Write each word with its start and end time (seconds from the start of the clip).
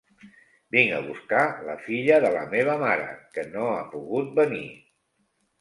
Vinc 0.75 0.93
a 0.99 1.01
buscar 1.09 1.43
la 1.67 1.75
filla 1.83 2.17
de 2.25 2.33
la 2.37 2.41
meva 2.55 2.79
mare, 2.87 3.07
que 3.37 3.47
no 3.53 3.69
ha 3.75 3.85
pogut 3.95 4.37
venir. 4.41 4.67